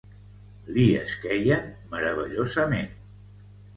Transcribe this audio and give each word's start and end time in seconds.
Li 0.77 0.85
esqueien 1.01 1.67
meravellosament. 1.93 2.91